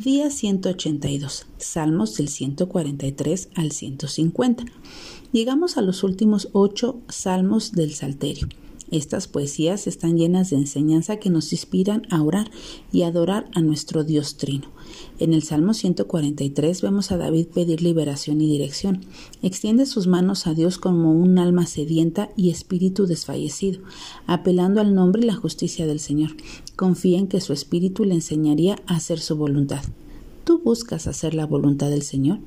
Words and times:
Día 0.00 0.30
182. 0.30 1.46
Salmos 1.58 2.16
del 2.16 2.28
143 2.28 3.50
al 3.54 3.72
150. 3.72 4.64
Llegamos 5.32 5.76
a 5.76 5.82
los 5.82 6.02
últimos 6.02 6.48
ocho 6.52 7.00
salmos 7.08 7.72
del 7.72 7.92
Salterio. 7.92 8.48
Estas 8.92 9.26
poesías 9.26 9.86
están 9.86 10.18
llenas 10.18 10.50
de 10.50 10.56
enseñanza 10.56 11.16
que 11.16 11.30
nos 11.30 11.54
inspiran 11.54 12.02
a 12.10 12.22
orar 12.22 12.50
y 12.92 13.04
adorar 13.04 13.50
a 13.54 13.62
nuestro 13.62 14.04
Dios 14.04 14.36
Trino. 14.36 14.66
En 15.18 15.32
el 15.32 15.42
Salmo 15.42 15.72
143 15.72 16.82
vemos 16.82 17.10
a 17.10 17.16
David 17.16 17.46
pedir 17.46 17.80
liberación 17.80 18.42
y 18.42 18.50
dirección. 18.50 19.00
Extiende 19.42 19.86
sus 19.86 20.08
manos 20.08 20.46
a 20.46 20.52
Dios 20.52 20.76
como 20.76 21.10
un 21.10 21.38
alma 21.38 21.64
sedienta 21.64 22.28
y 22.36 22.50
espíritu 22.50 23.06
desfallecido, 23.06 23.80
apelando 24.26 24.82
al 24.82 24.94
nombre 24.94 25.22
y 25.22 25.26
la 25.26 25.36
justicia 25.36 25.86
del 25.86 25.98
Señor. 25.98 26.32
Confía 26.76 27.18
en 27.18 27.28
que 27.28 27.40
su 27.40 27.54
espíritu 27.54 28.04
le 28.04 28.12
enseñaría 28.12 28.76
a 28.86 28.96
hacer 28.96 29.20
su 29.20 29.36
voluntad. 29.36 29.82
¿Tú 30.44 30.58
buscas 30.58 31.06
hacer 31.06 31.32
la 31.32 31.46
voluntad 31.46 31.88
del 31.88 32.02
Señor? 32.02 32.40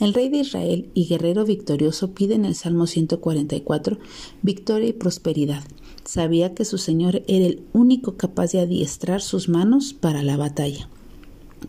El 0.00 0.12
rey 0.12 0.28
de 0.28 0.38
Israel 0.38 0.90
y 0.94 1.06
guerrero 1.06 1.44
victorioso 1.44 2.14
pide 2.14 2.34
en 2.34 2.46
el 2.46 2.56
Salmo 2.56 2.88
144 2.88 3.98
victoria 4.42 4.88
y 4.88 4.92
prosperidad. 4.94 5.62
Sabía 6.04 6.54
que 6.54 6.64
su 6.64 6.78
Señor 6.78 7.22
era 7.26 7.46
el 7.46 7.62
único 7.72 8.16
capaz 8.16 8.52
de 8.52 8.60
adiestrar 8.60 9.22
sus 9.22 9.48
manos 9.48 9.94
para 9.94 10.22
la 10.22 10.36
batalla. 10.36 10.88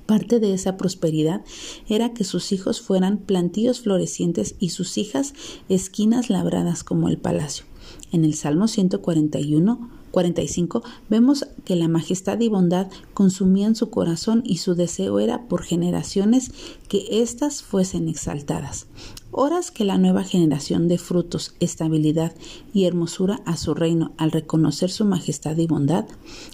Parte 0.05 0.39
de 0.39 0.53
esa 0.53 0.77
prosperidad 0.77 1.41
era 1.87 2.13
que 2.13 2.23
sus 2.25 2.51
hijos 2.51 2.81
fueran 2.81 3.17
plantíos 3.17 3.79
florecientes 3.79 4.55
y 4.59 4.69
sus 4.69 4.97
hijas 4.97 5.33
esquinas 5.69 6.29
labradas 6.29 6.83
como 6.83 7.07
el 7.07 7.17
palacio. 7.17 7.65
En 8.11 8.25
el 8.25 8.33
Salmo 8.33 8.67
141 8.67 9.89
45 10.15 10.81
vemos 11.09 11.45
que 11.65 11.75
la 11.75 11.89
majestad 11.89 12.39
y 12.39 12.47
bondad 12.47 12.87
consumían 13.13 13.75
su 13.75 13.89
corazón 13.89 14.43
y 14.45 14.59
su 14.59 14.73
deseo 14.73 15.19
era 15.19 15.49
por 15.49 15.63
generaciones 15.63 16.51
que 16.87 17.21
éstas 17.21 17.61
fuesen 17.63 18.07
exaltadas. 18.07 18.87
Horas 19.31 19.71
que 19.71 19.83
la 19.83 19.97
nueva 19.97 20.23
generación 20.23 20.87
de 20.87 20.99
frutos, 20.99 21.55
estabilidad 21.59 22.33
y 22.73 22.85
hermosura 22.85 23.41
a 23.45 23.57
su 23.57 23.73
reino 23.73 24.13
al 24.15 24.31
reconocer 24.31 24.89
su 24.89 25.03
majestad 25.03 25.57
y 25.57 25.67
bondad. 25.67 26.05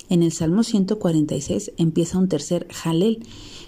En 0.10 0.24
el 0.24 0.32
Salmo 0.32 0.64
146 0.64 1.74
empieza 1.78 2.18
un 2.18 2.30
tercer 2.30 2.66
jalel, 2.72 3.24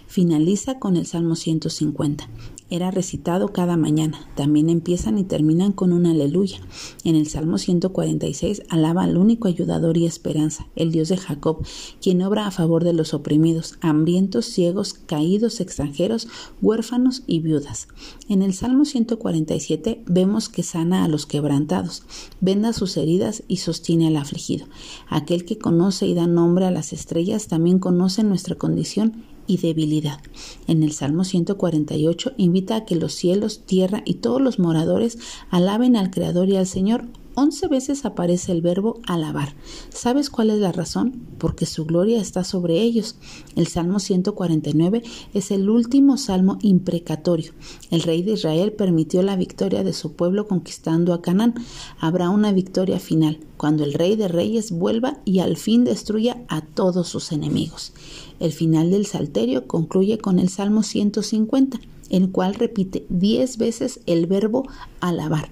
finaliza 0.07 0.79
con 0.79 0.97
el 0.97 1.05
Salmo 1.05 1.35
150 1.35 2.27
era 2.73 2.89
recitado 2.89 3.49
cada 3.49 3.77
mañana. 3.77 4.27
También 4.35 4.67
empiezan 4.67 5.19
y 5.19 5.23
terminan 5.23 5.73
con 5.73 5.93
un 5.93 6.07
aleluya. 6.07 6.57
En 7.03 7.15
el 7.15 7.27
Salmo 7.27 7.59
146 7.59 8.63
alaba 8.67 9.03
al 9.03 9.17
único 9.17 9.47
ayudador 9.47 9.95
y 9.95 10.07
esperanza, 10.07 10.65
el 10.75 10.91
Dios 10.91 11.09
de 11.09 11.17
Jacob, 11.17 11.63
quien 12.01 12.23
obra 12.23 12.47
a 12.47 12.51
favor 12.51 12.83
de 12.83 12.93
los 12.93 13.13
oprimidos, 13.13 13.77
hambrientos, 13.81 14.47
ciegos, 14.47 14.95
caídos, 14.95 15.61
extranjeros, 15.61 16.27
huérfanos 16.63 17.21
y 17.27 17.41
viudas. 17.41 17.89
En 18.27 18.41
el 18.41 18.55
Salmo 18.55 18.85
147 18.85 20.01
vemos 20.07 20.49
que 20.49 20.63
sana 20.63 21.03
a 21.03 21.07
los 21.07 21.27
quebrantados, 21.27 22.01
venda 22.41 22.73
sus 22.73 22.97
heridas 22.97 23.43
y 23.47 23.57
sostiene 23.57 24.07
al 24.07 24.17
afligido. 24.17 24.65
Aquel 25.09 25.45
que 25.45 25.59
conoce 25.59 26.07
y 26.07 26.15
da 26.15 26.25
nombre 26.25 26.65
a 26.65 26.71
las 26.71 26.91
estrellas 26.91 27.47
también 27.47 27.77
conoce 27.77 28.23
nuestra 28.23 28.55
condición 28.55 29.32
y 29.47 29.57
debilidad. 29.57 30.19
En 30.67 30.83
el 30.83 30.91
Salmo 30.91 31.23
148 31.23 32.33
invita 32.37 32.75
a 32.75 32.85
que 32.85 32.95
los 32.95 33.13
cielos, 33.13 33.65
tierra 33.65 34.01
y 34.05 34.15
todos 34.15 34.41
los 34.41 34.59
moradores 34.59 35.17
alaben 35.49 35.95
al 35.95 36.11
Creador 36.11 36.49
y 36.49 36.57
al 36.57 36.67
Señor. 36.67 37.05
Once 37.35 37.67
veces 37.67 38.05
aparece 38.05 38.51
el 38.51 38.61
verbo 38.61 38.99
alabar. 39.07 39.55
¿Sabes 39.89 40.29
cuál 40.29 40.51
es 40.51 40.59
la 40.59 40.71
razón? 40.71 41.19
Porque 41.39 41.65
su 41.65 41.85
gloria 41.85 42.21
está 42.21 42.43
sobre 42.43 42.79
ellos. 42.81 43.15
El 43.55 43.65
Salmo 43.67 43.99
149 43.99 45.01
es 45.33 45.49
el 45.49 45.67
último 45.67 46.17
salmo 46.17 46.59
imprecatorio. 46.61 47.53
El 47.89 48.03
rey 48.03 48.21
de 48.21 48.33
Israel 48.33 48.71
permitió 48.73 49.23
la 49.23 49.35
victoria 49.35 49.83
de 49.83 49.93
su 49.93 50.13
pueblo 50.13 50.47
conquistando 50.47 51.11
a 51.13 51.23
Canaán. 51.23 51.55
Habrá 51.99 52.29
una 52.29 52.51
victoria 52.51 52.99
final, 52.99 53.39
cuando 53.57 53.83
el 53.83 53.93
rey 53.93 54.15
de 54.15 54.27
reyes 54.27 54.71
vuelva 54.71 55.17
y 55.25 55.39
al 55.39 55.57
fin 55.57 55.85
destruya 55.85 56.43
a 56.49 56.61
todos 56.61 57.07
sus 57.07 57.31
enemigos. 57.31 57.93
El 58.39 58.51
final 58.51 58.91
del 58.91 59.07
Salterio 59.07 59.65
concluye 59.65 60.19
con 60.19 60.37
el 60.37 60.49
Salmo 60.49 60.83
150, 60.83 61.79
el 62.09 62.29
cual 62.29 62.53
repite 62.53 63.05
diez 63.09 63.57
veces 63.57 64.01
el 64.05 64.27
verbo 64.27 64.67
alabar. 64.99 65.49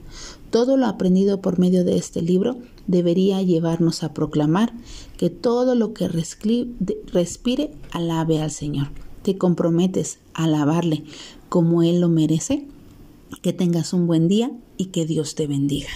Todo 0.52 0.78
lo 0.78 0.86
aprendido 0.86 1.42
por 1.42 1.60
medio 1.60 1.84
de 1.84 1.98
este 1.98 2.22
libro 2.22 2.58
debería 2.86 3.42
llevarnos 3.42 4.04
a 4.04 4.14
proclamar 4.14 4.74
que 5.18 5.30
todo 5.30 5.76
lo 5.76 5.94
que 5.94 6.10
respire 6.10 7.72
alabe 7.92 8.42
al 8.42 8.52
Señor. 8.52 8.90
¿Te 9.24 9.38
comprometes 9.38 10.20
a 10.34 10.44
alabarle 10.44 11.04
como 11.48 11.84
Él 11.84 12.02
lo 12.02 12.10
merece? 12.10 12.68
Que 13.42 13.54
tengas 13.54 13.94
un 13.94 14.08
buen 14.08 14.28
día 14.28 14.52
y 14.78 14.88
que 14.88 15.06
Dios 15.06 15.36
te 15.36 15.48
bendiga. 15.48 15.90